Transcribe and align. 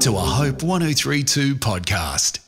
to 0.00 0.14
a 0.14 0.20
Hope 0.20 0.62
1032 0.62 1.56
podcast. 1.56 2.38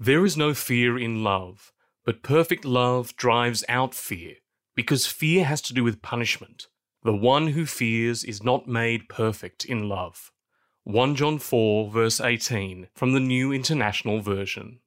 There 0.00 0.24
is 0.24 0.36
no 0.36 0.52
fear 0.52 0.98
in 0.98 1.22
love, 1.22 1.72
but 2.04 2.24
perfect 2.24 2.64
love 2.64 3.14
drives 3.14 3.64
out 3.68 3.94
fear, 3.94 4.34
because 4.74 5.06
fear 5.06 5.44
has 5.44 5.60
to 5.62 5.72
do 5.72 5.84
with 5.84 6.02
punishment. 6.02 6.66
The 7.04 7.14
one 7.14 7.48
who 7.48 7.66
fears 7.66 8.24
is 8.24 8.42
not 8.42 8.66
made 8.66 9.08
perfect 9.08 9.64
in 9.64 9.88
love. 9.88 10.32
1 10.82 11.14
John 11.14 11.38
4, 11.38 11.88
verse 11.88 12.20
18, 12.20 12.88
from 12.96 13.12
the 13.12 13.20
New 13.20 13.52
International 13.52 14.20
Version. 14.20 14.80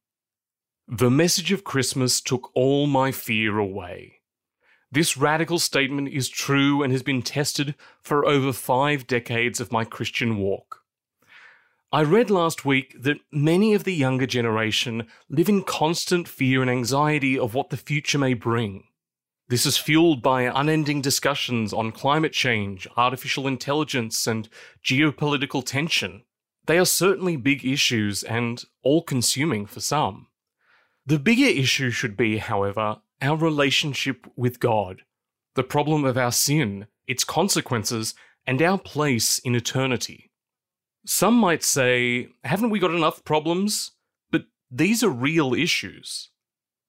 The 0.90 1.10
message 1.10 1.54
of 1.54 1.64
Christmas 1.64 2.20
took 2.20 2.52
all 2.54 2.88
my 2.88 3.14
fear 3.14 3.58
away. 3.58 4.16
This 4.92 5.16
radical 5.16 5.60
statement 5.60 6.10
is 6.10 6.28
true 6.28 6.84
and 6.84 6.92
has 6.92 7.04
been 7.04 7.22
tested 7.22 7.74
for 8.02 8.28
over 8.28 8.52
five 8.52 9.08
decades 9.08 9.62
of 9.62 9.72
my 9.72 9.86
Christian 9.86 10.38
walk. 10.38 10.81
I 11.94 12.04
read 12.04 12.30
last 12.30 12.64
week 12.64 12.96
that 13.02 13.20
many 13.34 13.74
of 13.74 13.84
the 13.84 13.94
younger 13.94 14.26
generation 14.26 15.08
live 15.28 15.50
in 15.50 15.64
constant 15.64 16.26
fear 16.26 16.62
and 16.62 16.72
anxiety 16.72 17.38
of 17.38 17.54
what 17.54 17.70
the 17.70 17.76
future 17.76 18.18
may 18.18 18.34
bring. 18.34 18.86
This 19.50 19.66
is 19.66 19.78
fueled 19.78 20.22
by 20.22 20.44
unending 20.44 21.02
discussions 21.02 21.74
on 21.74 21.92
climate 21.92 22.32
change, 22.32 22.88
artificial 22.96 23.46
intelligence, 23.46 24.26
and 24.26 24.48
geopolitical 24.82 25.66
tension. 25.66 26.24
They 26.66 26.78
are 26.78 26.86
certainly 26.86 27.36
big 27.36 27.66
issues 27.66 28.24
and 28.24 28.64
all 28.84 29.02
consuming 29.02 29.66
for 29.66 29.82
some. 29.82 30.28
The 31.06 31.20
bigger 31.20 31.44
issue 31.44 31.90
should 31.90 32.16
be, 32.16 32.38
however, 32.38 33.02
our 33.22 33.36
relationship 33.36 34.28
with 34.38 34.62
God, 34.62 35.02
the 35.56 35.64
problem 35.64 36.06
of 36.06 36.18
our 36.18 36.32
sin, 36.32 36.88
its 37.06 37.26
consequences, 37.26 38.16
and 38.48 38.62
our 38.62 38.78
place 38.78 39.40
in 39.40 39.56
eternity. 39.56 40.31
Some 41.06 41.36
might 41.36 41.64
say, 41.64 42.28
haven't 42.44 42.70
we 42.70 42.80
got 42.80 42.92
enough 42.92 43.24
problems? 43.24 43.92
But 44.32 44.46
these 44.70 45.04
are 45.04 45.10
real 45.10 45.54
issues. 45.54 46.30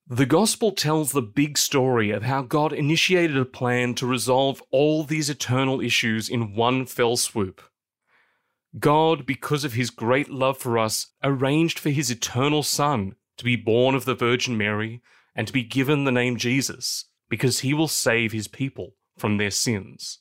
The 0.06 0.27
Gospel 0.27 0.72
tells 0.72 1.12
the 1.12 1.22
big 1.22 1.56
story 1.56 2.10
of 2.10 2.24
how 2.24 2.42
God 2.42 2.72
initiated 2.72 3.36
a 3.36 3.44
plan 3.44 3.94
to 3.94 4.06
resolve 4.06 4.62
all 4.70 5.05
these 5.05 5.30
eternal 5.30 5.80
issues 5.80 6.28
in 6.28 6.55
one 6.55 6.84
fell 6.86 7.16
swoop. 7.16 7.62
God, 8.78 9.24
because 9.27 9.64
of 9.64 9.74
his 9.74 9.90
great 9.90 10.28
love 10.28 10.58
for 10.58 10.78
us, 10.78 11.08
arranged 11.22 11.78
for 11.78 11.90
his 11.90 12.10
eternal 12.10 12.62
Son 12.62 13.14
to 13.38 13.44
be 13.44 13.56
born 13.56 13.94
of 13.94 14.05
the 14.05 14.14
Virgin 14.14 14.56
Mary 14.56 15.02
and 15.34 15.46
to 15.46 15.52
be 15.52 15.62
given 15.62 16.05
the 16.05 16.12
name 16.12 16.36
Jesus, 16.36 17.06
because 17.30 17.60
he 17.60 17.72
will 17.72 17.88
save 17.88 18.33
his 18.33 18.48
people 18.48 18.96
from 19.16 19.36
their 19.36 19.50
sins. 19.50 20.18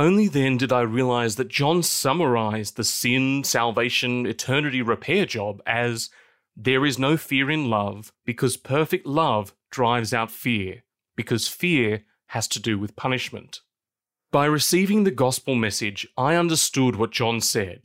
Only 0.00 0.28
then 0.28 0.56
did 0.56 0.72
I 0.72 0.82
realize 0.82 1.34
that 1.36 1.48
John 1.48 1.82
summarized 1.82 2.76
the 2.76 2.84
sin, 2.84 3.42
salvation, 3.42 4.26
eternity 4.26 4.80
repair 4.80 5.26
job 5.26 5.60
as 5.66 6.08
there 6.56 6.86
is 6.86 7.00
no 7.00 7.16
fear 7.16 7.50
in 7.50 7.68
love 7.68 8.12
because 8.24 8.56
perfect 8.56 9.06
love 9.06 9.54
drives 9.72 10.14
out 10.14 10.30
fear, 10.30 10.84
because 11.16 11.48
fear 11.48 12.04
has 12.28 12.46
to 12.48 12.60
do 12.60 12.78
with 12.78 12.94
punishment. 12.94 13.60
By 14.30 14.44
receiving 14.44 15.02
the 15.02 15.10
gospel 15.10 15.56
message, 15.56 16.06
I 16.16 16.36
understood 16.36 16.94
what 16.94 17.10
John 17.10 17.40
said. 17.40 17.82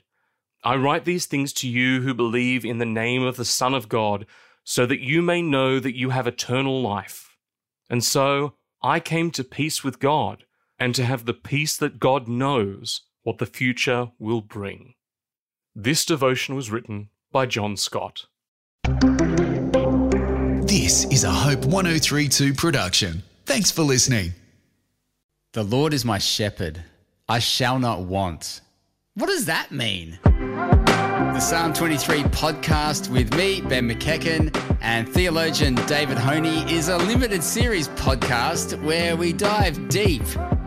I 0.64 0.75
write 0.75 1.05
these 1.05 1.25
things 1.25 1.52
to 1.53 1.67
you 1.67 2.02
who 2.02 2.14
believe 2.14 2.64
in 2.64 2.77
the 2.77 2.86
name 2.86 3.23
of 3.23 3.38
the 3.38 3.45
Son 3.45 3.73
of 3.73 3.89
God, 3.89 4.27
so 4.64 4.86
that 4.86 5.02
you 5.02 5.22
may 5.22 5.42
know 5.42 5.80
that 5.80 5.98
you 5.98 6.11
have 6.11 6.27
eternal 6.27 6.80
life. 6.81 7.36
And 7.89 8.03
so 8.03 8.53
I 8.83 9.00
came 9.00 9.31
to 9.31 9.44
peace 9.44 9.83
with 9.83 10.00
God 10.00 10.45
and 10.84 10.94
to 10.94 11.06
have 11.06 11.23
the 11.23 11.34
peace 11.34 11.78
that 11.78 11.98
God 11.98 12.28
knows 12.28 13.03
what 13.22 13.38
the 13.38 13.45
future 13.45 14.09
will 14.20 14.42
bring. 14.42 14.95
This 15.73 16.03
devotion 16.03 16.56
was 16.56 16.72
written 16.72 17.08
by 17.31 17.45
John 17.45 17.78
Scott. 17.78 18.26
This 20.67 21.06
is 21.06 21.23
a 21.23 21.31
Hope 21.31 21.64
1032 21.64 22.54
production. 22.55 23.23
Thanks 23.45 23.71
for 23.71 23.83
listening. 23.83 24.33
The 25.54 25.64
Lord 25.64 25.94
is 25.94 26.04
my 26.04 26.17
shepherd, 26.17 26.83
I 27.30 27.39
shall 27.39 27.80
not 27.80 28.02
want. 28.02 28.60
What 29.14 29.27
does 29.27 29.45
that 29.45 29.71
mean? 29.71 30.20
The 30.26 31.39
Psalm 31.39 31.71
23 31.71 32.23
podcast 32.23 33.10
with 33.10 33.33
me, 33.36 33.61
Ben 33.61 33.89
McEachen, 33.89 34.54
and 34.82 35.08
theologian 35.08 35.76
David 35.86 36.17
Honey 36.17 36.70
is 36.70 36.89
a 36.89 36.98
limited 36.98 37.42
series 37.42 37.88
podcast 37.89 38.83
where 38.83 39.15
we 39.15 39.32
dive 39.32 39.88
deep 39.88 40.23